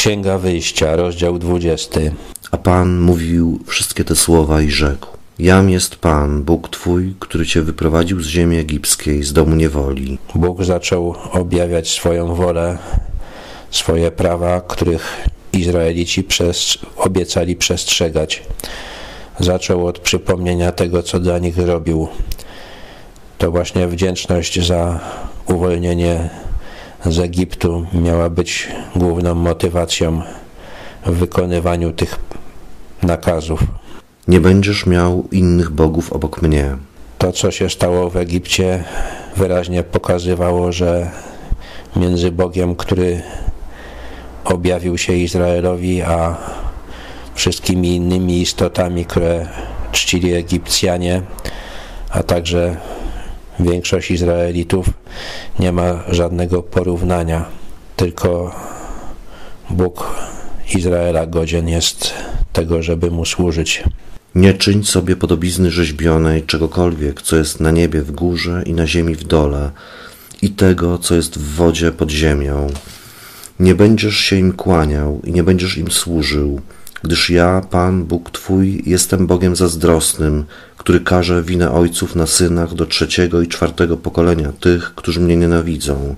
Księga 0.00 0.38
Wyjścia, 0.38 0.96
rozdział 0.96 1.38
20. 1.38 2.00
A 2.50 2.56
Pan 2.56 3.00
mówił 3.00 3.60
wszystkie 3.66 4.04
te 4.04 4.16
słowa 4.16 4.62
i 4.62 4.70
rzekł: 4.70 5.06
Jam 5.38 5.70
jest 5.70 5.96
Pan, 5.96 6.42
Bóg 6.42 6.68
Twój, 6.68 7.14
który 7.18 7.46
Cię 7.46 7.62
wyprowadził 7.62 8.20
z 8.20 8.26
ziemi 8.26 8.58
egipskiej, 8.58 9.22
z 9.22 9.32
domu 9.32 9.56
niewoli. 9.56 10.18
Bóg 10.34 10.64
zaczął 10.64 11.14
objawiać 11.32 11.90
swoją 11.90 12.34
wolę, 12.34 12.78
swoje 13.70 14.10
prawa, 14.10 14.60
których 14.60 15.28
Izraelici 15.52 16.22
przez, 16.22 16.78
obiecali 16.96 17.56
przestrzegać. 17.56 18.42
Zaczął 19.40 19.86
od 19.86 19.98
przypomnienia 19.98 20.72
tego, 20.72 21.02
co 21.02 21.20
dla 21.20 21.38
nich 21.38 21.54
zrobił. 21.54 22.08
To 23.38 23.50
właśnie 23.50 23.88
wdzięczność 23.88 24.66
za 24.66 25.00
uwolnienie 25.46 26.30
z 27.06 27.18
Egiptu 27.18 27.86
miała 27.92 28.30
być 28.30 28.68
główną 28.96 29.34
motywacją 29.34 30.22
w 31.06 31.10
wykonywaniu 31.12 31.92
tych 31.92 32.18
nakazów. 33.02 33.64
Nie 34.28 34.40
będziesz 34.40 34.86
miał 34.86 35.28
innych 35.32 35.70
bogów 35.70 36.12
obok 36.12 36.42
mnie. 36.42 36.76
To, 37.18 37.32
co 37.32 37.50
się 37.50 37.70
stało 37.70 38.10
w 38.10 38.16
Egipcie, 38.16 38.84
wyraźnie 39.36 39.82
pokazywało, 39.82 40.72
że 40.72 41.10
między 41.96 42.30
Bogiem, 42.30 42.74
który 42.74 43.22
objawił 44.44 44.98
się 44.98 45.12
Izraelowi, 45.12 46.02
a 46.02 46.36
wszystkimi 47.34 47.94
innymi 47.94 48.40
istotami, 48.40 49.04
które 49.04 49.48
czcili 49.92 50.34
Egipcjanie, 50.34 51.22
a 52.10 52.22
także 52.22 52.76
większość 53.62 54.10
Izraelitów, 54.10 54.90
nie 55.58 55.72
ma 55.72 56.04
żadnego 56.08 56.62
porównania. 56.62 57.44
Tylko 57.96 58.54
Bóg 59.70 60.14
Izraela 60.74 61.26
godzien 61.26 61.68
jest 61.68 62.14
tego, 62.52 62.82
żeby 62.82 63.10
mu 63.10 63.24
służyć. 63.24 63.84
Nie 64.34 64.54
czyń 64.54 64.84
sobie 64.84 65.16
podobizny 65.16 65.70
rzeźbionej 65.70 66.42
czegokolwiek, 66.42 67.22
co 67.22 67.36
jest 67.36 67.60
na 67.60 67.70
niebie 67.70 68.02
w 68.02 68.12
górze 68.12 68.62
i 68.66 68.72
na 68.72 68.86
ziemi 68.86 69.14
w 69.14 69.24
dole, 69.24 69.70
i 70.42 70.50
tego, 70.50 70.98
co 70.98 71.14
jest 71.14 71.38
w 71.38 71.54
wodzie 71.54 71.92
pod 71.92 72.10
ziemią. 72.10 72.66
Nie 73.60 73.74
będziesz 73.74 74.16
się 74.16 74.36
im 74.36 74.52
kłaniał 74.52 75.20
i 75.24 75.32
nie 75.32 75.42
będziesz 75.42 75.78
im 75.78 75.90
służył, 75.90 76.60
gdyż 77.02 77.30
ja, 77.30 77.60
Pan, 77.70 78.04
Bóg 78.04 78.30
Twój, 78.30 78.82
jestem 78.86 79.26
Bogiem 79.26 79.56
zazdrosnym, 79.56 80.44
który 80.76 81.00
każe 81.00 81.42
winę 81.42 81.72
ojców 81.72 82.16
na 82.16 82.26
synach 82.26 82.74
do 82.74 82.86
trzeciego 82.86 83.42
i 83.42 83.48
czwartego 83.48 83.96
pokolenia 83.96 84.52
tych, 84.60 84.94
którzy 84.94 85.20
mnie 85.20 85.36
nienawidzą, 85.36 86.14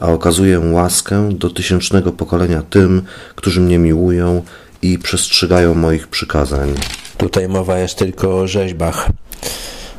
a 0.00 0.06
okazuję 0.06 0.58
łaskę 0.58 1.28
do 1.32 1.50
tysięcznego 1.50 2.12
pokolenia 2.12 2.62
tym, 2.62 3.02
którzy 3.34 3.60
mnie 3.60 3.78
miłują 3.78 4.42
i 4.82 4.98
przestrzegają 4.98 5.74
moich 5.74 6.08
przykazań. 6.08 6.74
Tutaj 7.18 7.48
mowa 7.48 7.78
jest 7.78 7.98
tylko 7.98 8.38
o 8.38 8.46
rzeźbach, 8.46 9.08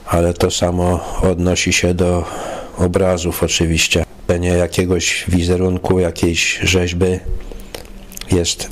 ale 0.05 0.33
to 0.33 0.51
samo 0.51 1.19
odnosi 1.21 1.73
się 1.73 1.93
do 1.93 2.25
obrazów 2.77 3.43
oczywiście. 3.43 4.05
Nie 4.39 4.49
jakiegoś 4.49 5.25
wizerunku, 5.27 5.99
jakiejś 5.99 6.59
rzeźby 6.63 7.19
jest 8.31 8.69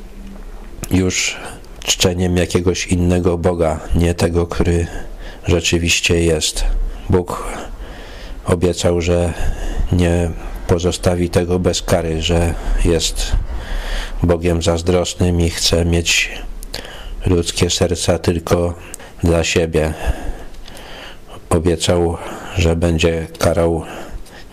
już 0.91 1.37
czczeniem 1.83 2.37
jakiegoś 2.37 2.87
innego 2.87 3.37
Boga, 3.37 3.79
nie 3.95 4.13
tego, 4.13 4.47
który 4.47 4.87
rzeczywiście 5.47 6.23
jest. 6.23 6.63
Bóg 7.09 7.47
obiecał, 8.45 9.01
że 9.01 9.33
nie 9.91 10.31
pozostawi 10.67 11.29
tego 11.29 11.59
bez 11.59 11.81
kary, 11.81 12.21
że 12.21 12.53
jest 12.85 13.31
Bogiem 14.23 14.61
zazdrosnym 14.61 15.41
i 15.41 15.49
chce 15.49 15.85
mieć 15.85 16.31
ludzkie 17.25 17.69
serca 17.69 18.19
tylko 18.19 18.73
dla 19.23 19.43
siebie. 19.43 19.93
Obiecał, 21.49 22.17
że 22.57 22.75
będzie 22.75 23.27
karał 23.39 23.83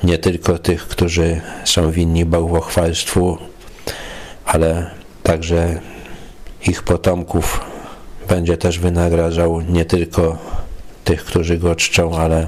nie 0.04 0.18
tylko 0.18 0.58
tych, 0.58 0.88
którzy 0.88 1.40
są 1.64 1.90
winni 1.90 2.24
bałwochwalstwu, 2.24 3.38
ale 4.44 4.90
także 5.22 5.80
ich 6.68 6.82
potomków. 6.82 7.60
Będzie 8.28 8.56
też 8.56 8.78
wynagradzał 8.78 9.60
nie 9.60 9.84
tylko 9.84 10.38
tych, 11.04 11.24
którzy 11.24 11.58
go 11.58 11.74
czczą, 11.74 12.16
ale 12.18 12.46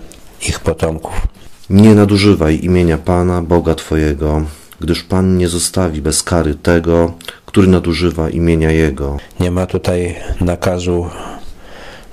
ich 0.49 0.61
potomków. 0.61 1.27
Nie 1.71 1.95
nadużywaj 1.95 2.61
imienia 2.63 2.99
Pana, 2.99 3.43
Boga 3.43 3.75
Twojego, 3.75 4.43
gdyż 4.81 5.03
Pan 5.03 5.37
nie 5.37 5.49
zostawi 5.49 6.03
bez 6.03 6.23
kary 6.23 6.55
tego, 6.55 7.13
który 7.47 7.67
nadużywa 7.67 8.31
imienia 8.31 8.71
Jego. 8.71 9.17
Nie 9.41 9.51
ma 9.51 9.67
tutaj 9.67 10.17
nakazu, 10.41 11.11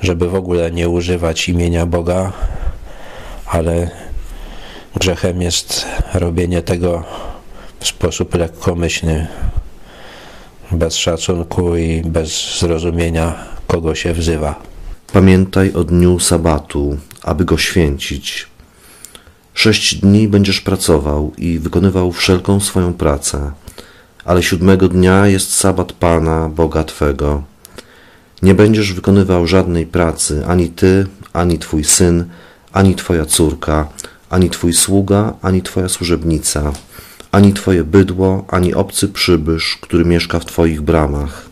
żeby 0.01 0.29
w 0.29 0.35
ogóle 0.35 0.71
nie 0.71 0.89
używać 0.89 1.49
imienia 1.49 1.85
Boga, 1.85 2.33
ale 3.45 3.91
grzechem 4.95 5.41
jest 5.41 5.85
robienie 6.13 6.61
tego 6.61 7.03
w 7.79 7.87
sposób 7.87 8.35
lekkomyślny, 8.35 9.27
bez 10.71 10.95
szacunku 10.95 11.77
i 11.77 12.01
bez 12.01 12.59
zrozumienia, 12.59 13.35
kogo 13.67 13.95
się 13.95 14.13
wzywa. 14.13 14.55
Pamiętaj 15.13 15.73
o 15.73 15.83
dniu 15.83 16.19
sabatu, 16.19 16.97
aby 17.21 17.45
go 17.45 17.57
święcić. 17.57 18.47
Sześć 19.53 19.95
dni 19.95 20.27
będziesz 20.27 20.61
pracował 20.61 21.31
i 21.37 21.59
wykonywał 21.59 22.11
wszelką 22.11 22.59
swoją 22.59 22.93
pracę, 22.93 23.51
ale 24.25 24.43
siódmego 24.43 24.87
dnia 24.87 25.27
jest 25.27 25.53
sabat 25.53 25.93
Pana, 25.93 26.49
Boga 26.49 26.83
Twego. 26.83 27.43
Nie 28.41 28.55
będziesz 28.55 28.93
wykonywał 28.93 29.47
żadnej 29.47 29.85
pracy, 29.85 30.43
ani 30.47 30.69
ty, 30.69 31.07
ani 31.33 31.59
twój 31.59 31.83
syn, 31.83 32.25
ani 32.73 32.95
twoja 32.95 33.25
córka, 33.25 33.87
ani 34.29 34.49
twój 34.49 34.73
sługa, 34.73 35.33
ani 35.41 35.61
twoja 35.61 35.89
służebnica, 35.89 36.73
ani 37.35 37.53
twoje 37.53 37.83
bydło, 37.83 38.45
ani 38.47 38.73
obcy 38.73 39.07
przybysz, 39.07 39.77
który 39.81 40.05
mieszka 40.05 40.39
w 40.39 40.45
twoich 40.45 40.81
bramach. 40.81 41.45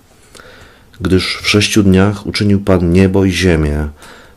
Gdyż 1.01 1.39
w 1.41 1.49
sześciu 1.49 1.83
dniach 1.83 2.25
uczynił 2.25 2.59
Pan 2.61 2.91
niebo 2.91 3.25
i 3.25 3.31
ziemię, 3.31 3.87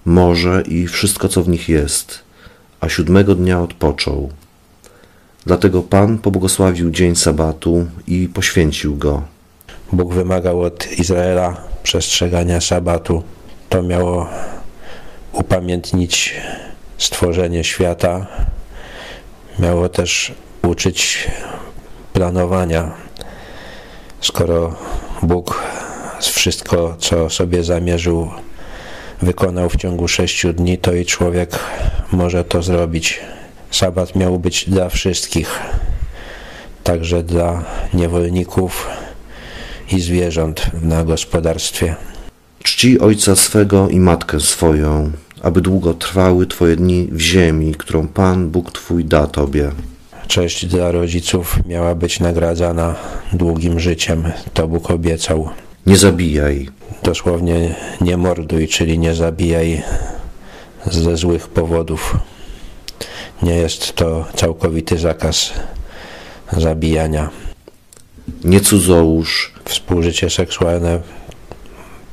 morze 0.04 0.62
i 0.68 0.86
wszystko, 0.86 1.28
co 1.28 1.42
w 1.42 1.48
nich 1.48 1.68
jest, 1.68 2.20
a 2.80 2.88
siódmego 2.88 3.34
dnia 3.34 3.60
odpoczął. 3.60 4.30
Dlatego 5.46 5.82
Pan 5.82 6.18
pobłogosławił 6.18 6.90
dzień 6.90 7.16
sabatu 7.16 7.86
i 8.06 8.28
poświęcił 8.28 8.96
go. 8.96 9.22
Bóg 9.92 10.14
wymagał 10.14 10.62
od 10.62 10.98
Izraela 10.98 11.56
przestrzegania 11.82 12.60
sabatu. 12.60 13.22
To 13.68 13.82
miało 13.82 14.28
upamiętnić 15.32 16.34
stworzenie 16.98 17.64
świata. 17.64 18.26
Miało 19.58 19.88
też 19.88 20.32
uczyć 20.66 21.28
planowania. 22.12 22.90
Skoro 24.20 24.76
Bóg 25.22 25.62
wszystko, 26.20 26.96
co 26.98 27.30
sobie 27.30 27.64
zamierzył, 27.64 28.30
wykonał 29.22 29.70
w 29.70 29.76
ciągu 29.76 30.08
sześciu 30.08 30.52
dni, 30.52 30.78
to 30.78 30.92
i 30.92 31.04
człowiek 31.04 31.58
może 32.12 32.44
to 32.44 32.62
zrobić. 32.62 33.20
Sabat 33.70 34.16
miał 34.16 34.38
być 34.38 34.70
dla 34.70 34.88
wszystkich, 34.88 35.60
także 36.84 37.22
dla 37.22 37.64
niewolników 37.94 38.86
i 39.92 40.00
zwierząt 40.00 40.70
na 40.82 41.04
gospodarstwie. 41.04 41.96
Czci 42.62 43.00
ojca 43.00 43.36
swego 43.36 43.88
i 43.88 44.00
matkę 44.00 44.40
swoją, 44.40 45.12
aby 45.42 45.60
długo 45.60 45.94
trwały 45.94 46.46
Twoje 46.46 46.76
dni 46.76 47.08
w 47.12 47.20
ziemi, 47.20 47.74
którą 47.74 48.08
Pan 48.08 48.50
Bóg 48.50 48.72
Twój 48.72 49.04
da 49.04 49.26
Tobie. 49.26 49.72
Cześć 50.28 50.66
dla 50.66 50.90
rodziców 50.90 51.58
miała 51.66 51.94
być 51.94 52.20
nagradzana 52.20 52.94
długim 53.32 53.80
życiem, 53.80 54.32
to 54.54 54.68
Bóg 54.68 54.90
obiecał. 54.90 55.48
Nie 55.86 55.96
zabijaj. 55.96 56.68
Dosłownie 57.02 57.74
nie 58.00 58.16
morduj, 58.16 58.68
czyli 58.68 58.98
nie 58.98 59.14
zabijaj 59.14 59.82
ze 60.86 61.16
złych 61.16 61.48
powodów. 61.48 62.16
Nie 63.42 63.54
jest 63.54 63.94
to 63.94 64.24
całkowity 64.34 64.98
zakaz 64.98 65.52
zabijania. 66.52 67.30
Nie 68.44 68.60
cudzołóż. 68.60 69.52
Współżycie 69.64 70.30
seksualne 70.30 71.00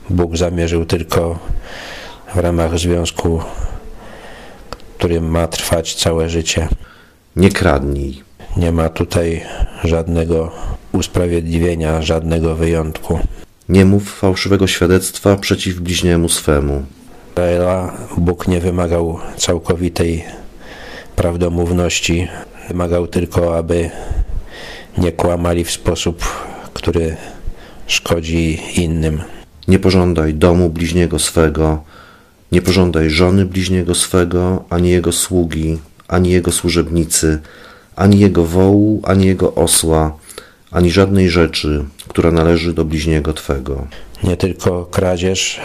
Bóg 0.09 0.37
zamierzył 0.37 0.85
tylko 0.85 1.39
w 2.35 2.37
ramach 2.37 2.79
związku, 2.79 3.41
którym 4.97 5.29
ma 5.29 5.47
trwać 5.47 5.95
całe 5.95 6.29
życie. 6.29 6.67
Nie 7.35 7.49
kradnij. 7.49 8.21
Nie 8.57 8.71
ma 8.71 8.89
tutaj 8.89 9.41
żadnego 9.83 10.51
usprawiedliwienia, 10.91 12.01
żadnego 12.01 12.55
wyjątku. 12.55 13.19
Nie 13.69 13.85
mów 13.85 14.15
fałszywego 14.15 14.67
świadectwa 14.67 15.35
przeciw 15.35 15.79
bliźniemu 15.79 16.29
swemu. 16.29 16.83
Izraela 17.31 17.93
Bóg 18.17 18.47
nie 18.47 18.59
wymagał 18.59 19.19
całkowitej 19.37 20.23
prawdomówności. 21.15 22.27
Wymagał 22.67 23.07
tylko, 23.07 23.57
aby 23.57 23.89
nie 24.97 25.11
kłamali 25.11 25.63
w 25.63 25.71
sposób, 25.71 26.23
który 26.73 27.15
szkodzi 27.87 28.59
innym. 28.75 29.21
Nie 29.67 29.79
pożądaj 29.79 30.33
domu 30.33 30.69
bliźniego 30.69 31.19
swego, 31.19 31.83
nie 32.51 32.61
pożądaj 32.61 33.09
żony 33.09 33.45
bliźniego 33.45 33.95
swego, 33.95 34.63
ani 34.69 34.89
jego 34.89 35.11
sługi, 35.11 35.77
ani 36.07 36.31
jego 36.31 36.51
służebnicy, 36.51 37.41
ani 37.95 38.19
jego 38.19 38.45
wołu, 38.45 39.01
ani 39.03 39.25
jego 39.25 39.55
osła, 39.55 40.17
ani 40.71 40.91
żadnej 40.91 41.29
rzeczy, 41.29 41.85
która 42.07 42.31
należy 42.31 42.73
do 42.73 42.85
bliźniego 42.85 43.33
twego. 43.33 43.87
Nie 44.23 44.37
tylko 44.37 44.85
kradzież 44.85 45.61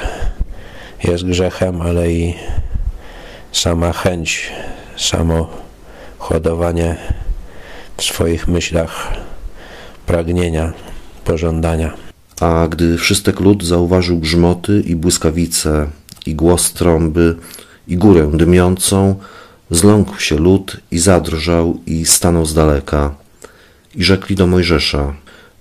jest 1.05 1.25
grzechem, 1.25 1.82
ale 1.82 2.12
i 2.12 2.35
sama 3.52 3.93
chęć, 3.93 4.52
samo 4.96 5.50
hodowanie 6.19 6.96
w 7.96 8.02
swoich 8.02 8.49
myślach 8.49 9.12
pragnienia, 10.06 10.73
pożądania. 11.25 11.94
A 12.41 12.69
gdy 12.70 12.99
wszystek 12.99 13.41
lud 13.41 13.64
zauważył 13.64 14.19
grzmoty 14.19 14.82
i 14.87 14.96
błyskawice, 14.96 15.87
i 16.26 16.34
głos 16.34 16.73
trąby, 16.73 17.37
i 17.88 17.96
górę 17.96 18.31
dymiącą, 18.34 19.17
zląkł 19.70 20.20
się 20.20 20.37
lud 20.37 20.76
i 20.91 20.99
zadrżał 20.99 21.79
i 21.87 22.06
stanął 22.06 22.47
z 22.47 22.55
daleka. 22.55 23.15
I 23.94 24.05
rzekli 24.05 24.37
do 24.37 24.47
Mojżesza, 24.47 25.15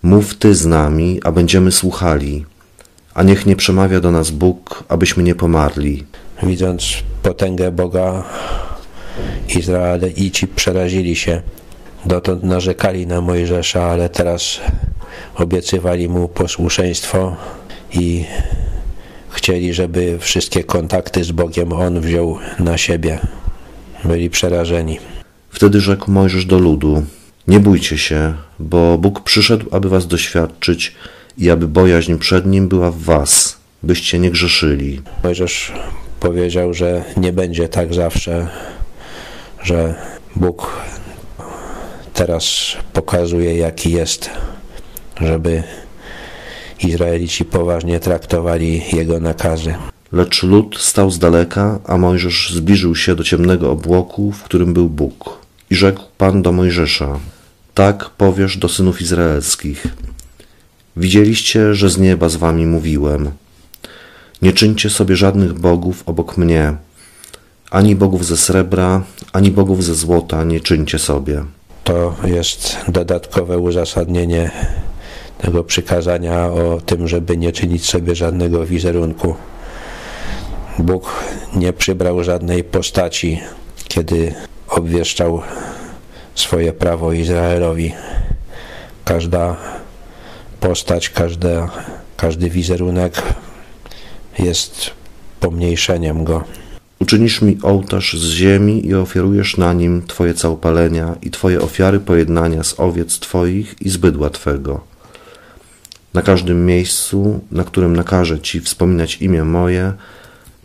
mów 0.04 0.36
ty 0.36 0.56
z 0.56 0.66
nami, 0.66 1.20
a 1.24 1.32
będziemy 1.32 1.72
słuchali, 1.72 2.46
a 3.14 3.24
niech 3.24 3.46
nie 3.46 3.56
przemawia 3.56 4.00
do 4.00 4.12
nas 4.12 4.32
Bóg, 4.32 4.84
abyśmy 4.88 5.24
nie 5.24 5.36
pomarli. 5.36 6.06
Widząc 6.44 6.84
potęgę 7.24 7.72
Boga, 7.72 8.24
Izraelici 9.56 10.48
przerazili 10.48 11.16
się. 11.16 11.42
Dotąd 12.06 12.44
narzekali 12.44 13.08
na 13.08 13.22
Mojżesza, 13.22 13.84
ale 13.84 14.10
teraz 14.10 14.60
obiecywali 15.36 16.10
mu 16.10 16.28
posłuszeństwo 16.28 17.36
i 17.94 18.26
chcieli, 19.30 19.74
żeby 19.74 20.18
wszystkie 20.20 20.64
kontakty 20.64 21.24
z 21.24 21.32
Bogiem 21.32 21.74
on 21.74 22.02
wziął 22.02 22.38
na 22.60 22.78
siebie. 22.78 23.20
Byli 24.04 24.30
przerażeni. 24.30 25.00
Wtedy 25.50 25.82
rzekł 25.82 26.12
Mojżesz 26.12 26.46
do 26.46 26.60
ludu: 26.60 27.06
Nie 27.48 27.60
bójcie 27.60 27.98
się, 27.98 28.34
bo 28.60 28.98
Bóg 28.98 29.24
przyszedł, 29.24 29.66
aby 29.72 29.90
was 29.90 30.08
doświadczyć 30.08 30.96
i 31.38 31.50
aby 31.50 31.68
bojaźń 31.68 32.16
przed 32.18 32.46
nim 32.46 32.68
była 32.68 32.92
w 32.92 32.98
was, 32.98 33.58
byście 33.84 34.20
nie 34.20 34.32
grzeszyli. 34.32 35.02
Mojżesz 35.24 35.72
powiedział, 36.20 36.74
że 36.74 37.04
nie 37.18 37.34
będzie 37.34 37.68
tak 37.68 37.94
zawsze, 37.94 38.48
że 39.64 39.96
Bóg 40.36 40.82
teraz 42.14 42.78
pokazuje, 42.94 43.58
jaki 43.58 43.92
jest, 43.92 44.30
żeby 45.22 45.64
Izraelici 46.84 47.46
poważnie 47.46 48.00
traktowali 48.00 48.82
Jego 48.94 49.20
nakazy. 49.20 49.76
Lecz 50.12 50.44
lud 50.44 50.78
stał 50.80 51.12
z 51.12 51.20
daleka, 51.20 51.80
a 51.86 51.98
Mojżesz 51.98 52.54
zbliżył 52.54 52.96
się 52.96 53.16
do 53.16 53.24
ciemnego 53.24 53.72
obłoku, 53.72 54.32
w 54.32 54.44
którym 54.44 54.74
był 54.74 54.90
Bóg. 54.90 55.38
I 55.70 55.76
rzekł 55.76 56.04
Pan 56.18 56.42
do 56.42 56.52
Mojżesza: 56.52 57.20
Tak 57.74 58.10
powiesz 58.10 58.58
do 58.58 58.70
synów 58.70 59.02
izraelskich. 59.02 59.88
Widzieliście, 60.98 61.74
że 61.74 61.90
z 61.90 61.98
nieba 61.98 62.30
z 62.30 62.36
wami 62.36 62.66
mówiłem. 62.66 63.32
Nie 64.42 64.54
czyńcie 64.54 64.90
sobie 64.90 65.16
żadnych 65.16 65.54
bogów 65.54 66.04
obok 66.06 66.38
mnie. 66.38 66.76
Ani 67.72 67.96
bogów 67.96 68.26
ze 68.26 68.38
srebra, 68.38 69.04
ani 69.34 69.52
bogów 69.52 69.84
ze 69.84 69.96
złota 69.96 70.44
nie 70.44 70.60
czyńcie 70.60 71.00
sobie. 71.00 71.44
To 71.84 72.16
jest 72.24 72.78
dodatkowe 72.88 73.58
uzasadnienie 73.58 74.52
tego 75.38 75.64
przykazania 75.64 76.46
o 76.46 76.82
tym, 76.86 77.08
żeby 77.08 77.38
nie 77.38 77.52
czynić 77.52 77.90
sobie 77.90 78.16
żadnego 78.16 78.66
wizerunku. 78.66 79.36
Bóg 80.80 81.24
nie 81.56 81.74
przybrał 81.74 82.24
żadnej 82.24 82.64
postaci, 82.64 83.40
kiedy 83.88 84.34
obwieszczał 84.68 85.42
swoje 86.36 86.74
prawo 86.74 87.14
Izraelowi. 87.14 87.94
Każda 89.06 89.58
postać, 90.60 91.10
każda, 91.10 91.70
każdy 92.18 92.50
wizerunek 92.50 93.22
jest 94.40 94.92
pomniejszeniem 95.40 96.24
go. 96.24 96.44
Uczynisz 97.00 97.42
mi 97.42 97.58
ołtarz 97.64 98.14
z 98.14 98.30
ziemi 98.32 98.88
i 98.88 98.96
ofiarujesz 98.96 99.58
na 99.58 99.74
nim 99.74 100.04
Twoje 100.08 100.34
całopalenia 100.34 101.16
i 101.22 101.32
Twoje 101.32 101.62
ofiary 101.62 102.00
pojednania 102.00 102.64
z 102.64 102.80
owiec 102.80 103.20
Twoich 103.20 103.76
i 103.82 103.90
z 103.90 103.98
bydła 103.98 104.30
Twego. 104.30 104.82
Na 106.14 106.22
każdym 106.22 106.66
miejscu, 106.66 107.40
na 107.52 107.64
którym 107.64 107.96
nakażę 107.96 108.40
Ci 108.40 108.62
wspominać 108.62 109.22
imię 109.22 109.44
moje, 109.44 109.94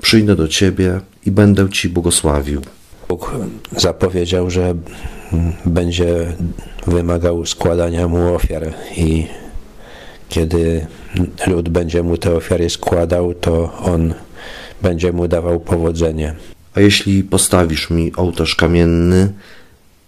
przyjdę 0.02 0.36
do 0.36 0.48
Ciebie 0.48 1.00
i 1.26 1.30
będę 1.30 1.68
Ci 1.70 1.88
błogosławił. 1.88 2.62
Bóg 3.08 3.32
zapowiedział, 3.76 4.50
że 4.50 4.74
będzie 5.66 6.32
wymagał 6.86 7.46
składania 7.46 8.08
mu 8.08 8.34
ofiar 8.34 8.74
i 8.96 9.26
kiedy 10.28 10.86
lud 11.46 11.68
będzie 11.68 12.02
mu 12.02 12.16
te 12.16 12.34
ofiary 12.34 12.70
składał, 12.70 13.34
to 13.34 13.72
on 13.78 14.14
będzie 14.82 15.12
mu 15.12 15.28
dawał 15.28 15.60
powodzenie. 15.60 16.34
A 16.74 16.80
jeśli 16.80 17.24
postawisz 17.24 17.90
mi 17.90 18.12
ołtarz 18.16 18.54
kamienny, 18.54 19.32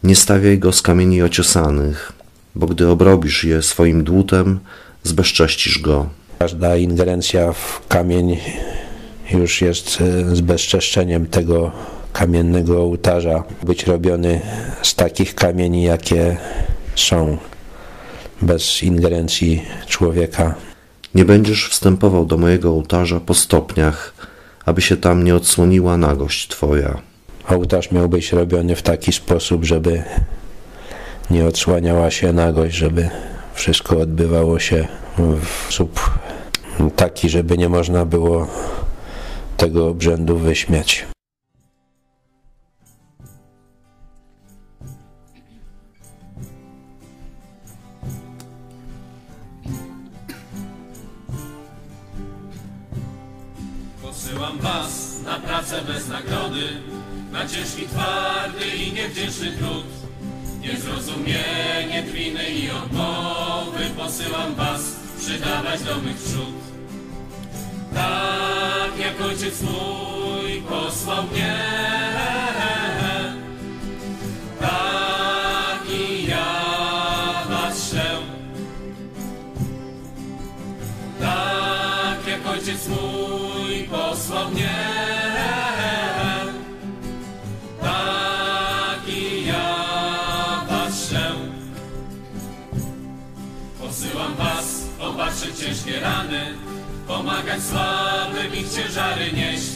nie 0.03 0.17
stawiaj 0.17 0.59
go 0.59 0.73
z 0.73 0.83
kamieni 0.83 1.23
ociosanych, 1.23 2.13
bo 2.55 2.67
gdy 2.67 2.89
obrobisz 2.89 3.45
je 3.45 3.63
swoim 3.63 4.05
dłutem, 4.05 4.61
zbezcześcisz 5.03 5.79
go. 5.79 6.09
Każda 6.39 6.77
ingerencja 6.77 7.53
w 7.53 7.87
kamień 7.89 8.37
już 9.33 9.61
jest 9.61 9.99
e, 10.01 10.37
zbezczeszczeniem 10.37 11.27
tego 11.27 11.73
kamiennego 12.13 12.83
ołtarza. 12.83 13.45
Być 13.63 13.87
robiony 13.87 14.41
z 14.83 14.95
takich 14.95 15.35
kamieni, 15.35 15.83
jakie 15.83 16.37
są, 16.97 17.39
bez 18.43 18.83
ingerencji 18.83 19.63
człowieka. 19.87 20.55
Nie 21.15 21.25
będziesz 21.25 21.69
wstępował 21.69 22.27
do 22.27 22.37
mojego 22.37 22.71
ołtarza 22.71 23.21
po 23.21 23.35
stopniach, 23.35 24.15
aby 24.65 24.83
się 24.83 24.97
tam 24.97 25.25
nie 25.25 25.35
odsłoniła 25.35 25.97
nagość 25.97 26.49
Twoja. 26.49 26.99
Ołtarz 27.49 27.93
miał 27.93 28.09
być 28.09 28.33
robiony 28.33 28.77
w 28.77 28.83
taki 28.83 29.13
sposób, 29.13 29.65
żeby 29.65 30.03
nie 31.31 31.47
odsłaniała 31.47 32.11
się 32.11 32.33
nagość, 32.33 32.77
żeby 32.77 33.09
wszystko 33.55 33.99
odbywało 33.99 34.59
się 34.59 34.89
w 35.19 35.65
sposób 35.65 36.11
taki, 36.97 37.29
żeby 37.29 37.59
nie 37.59 37.69
można 37.69 38.05
było 38.05 38.47
tego 39.57 39.89
obrzędu 39.89 40.39
wyśmiać. 40.39 41.07
Posyłam 54.03 54.59
was 54.59 55.21
na 55.25 55.39
pracę 55.39 55.83
bez 55.83 56.09
nagrody, 56.09 56.65
na 57.33 57.49
ciężki, 57.49 57.89
twardy 57.89 58.67
i 58.77 58.93
niewdzięczny 58.93 59.53
trud. 59.53 59.85
Niezrozumienie, 60.61 62.03
drwiny 62.07 62.45
i 62.45 62.71
odmowy 62.71 63.85
posyłam 63.97 64.55
was 64.55 64.97
przydawać 65.19 65.83
do 65.83 65.97
mych 65.97 66.17
przód. 66.17 66.55
Tak 67.95 68.44
jak 68.99 69.21
ojciec 69.21 69.63
mój 69.63 70.63
posłał 70.69 71.23
mnie, 71.23 71.57
tak 74.61 75.91
i 75.91 76.27
ja 76.27 77.45
was. 77.49 77.95
Tak 81.21 82.27
jak 82.27 82.47
ojciec 82.47 82.89
mój 82.89 83.85
posłał 83.91 84.51
mnie, 84.51 84.75
tak 87.81 89.09
i 89.09 89.47
ja 89.47 90.65
was. 90.69 91.15
Posyłam 93.81 94.35
was 94.35 94.85
opatrzyć 95.01 95.59
ciężkie 95.59 96.01
rany, 96.01 96.55
pomagać 97.07 97.63
słabym 97.63 98.55
ich 98.55 98.69
ciężary 98.73 99.33
nieść, 99.33 99.73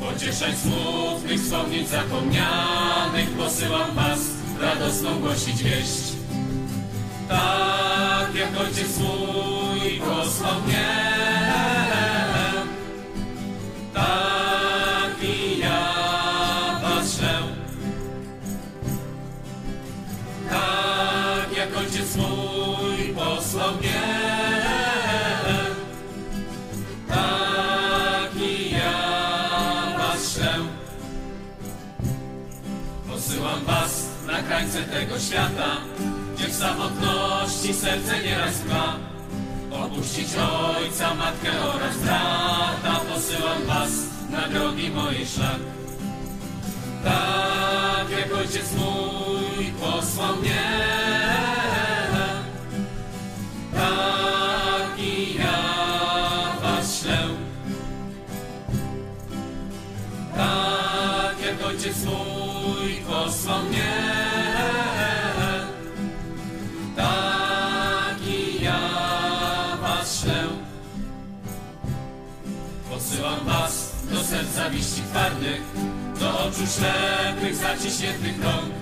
pocieszać 0.00 0.54
smutnych, 0.58 1.40
wspomnieć 1.40 1.88
zapomnianych. 1.88 3.30
Posyłam 3.38 3.94
was 3.94 4.18
radosną 4.60 5.20
głosić 5.20 5.62
wieść. 5.62 6.12
Tak 7.28 8.34
jak 8.34 8.60
ojciec 8.60 8.98
mój 8.98 10.00
posłał 10.00 10.60
mnie, 10.66 10.95
krańce 34.56 34.82
tego 34.82 35.18
świata, 35.18 35.76
gdzie 36.34 36.48
w 36.48 36.54
samotności 36.54 37.74
serce 37.74 38.22
nieraz 38.22 38.64
ma. 38.64 38.96
Opuścić 39.84 40.28
ojca, 40.36 41.14
matkę 41.14 41.50
oraz 41.74 41.96
brata, 41.96 43.00
posyłam 43.14 43.62
was 43.66 43.90
na 44.30 44.48
drogi 44.48 44.90
mojej 44.90 45.26
szlak. 45.26 45.60
Tak 47.04 48.10
jak 48.10 48.34
ojciec 48.34 48.72
mój 48.72 49.66
posłał 49.80 50.36
mnie, 50.36 51.05
Pośród 76.56 76.74
ślepych, 76.74 77.56
zaciśniętych 77.56 78.44
rąk. 78.44 78.74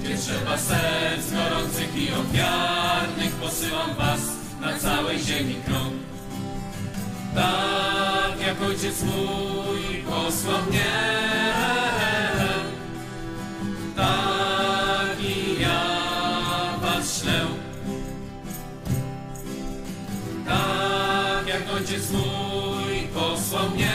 Gdzie 0.00 0.16
trzeba 0.16 0.58
serc 0.58 1.32
gorących 1.32 1.96
i 1.96 2.12
ofiarnych 2.12 3.32
Posyłam 3.32 3.94
was 3.94 4.20
na 4.60 4.78
całej 4.78 5.18
ziemi 5.20 5.54
krąg. 5.66 5.94
Tak 7.34 8.46
jak 8.46 8.62
ojciec 8.62 9.02
mój 9.02 10.02
posłał 10.02 10.62
mnie. 10.68 10.84
Tak 13.96 15.20
i 15.20 15.60
ja 15.62 15.82
was 16.82 17.22
ślę. 17.22 17.40
Tak 20.48 21.46
jak 21.46 21.74
ojciec 21.76 22.10
mój 22.10 23.08
posłał 23.14 23.70
mnie. 23.70 23.85